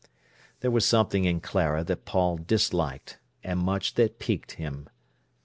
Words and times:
There 0.61 0.71
was 0.71 0.83
something 0.83 1.25
in 1.25 1.41
Clara 1.41 1.83
that 1.83 2.05
Paul 2.05 2.39
disliked, 2.39 3.19
and 3.43 3.59
much 3.59 3.93
that 3.93 4.17
piqued 4.17 4.53
him. 4.53 4.89